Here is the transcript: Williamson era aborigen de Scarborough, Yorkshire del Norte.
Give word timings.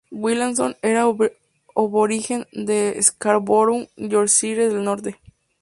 Williamson 0.09 0.77
era 0.81 1.05
aborigen 1.75 2.47
de 2.53 2.97
Scarborough, 3.03 3.87
Yorkshire 3.97 4.67
del 4.67 4.83
Norte. 4.83 5.19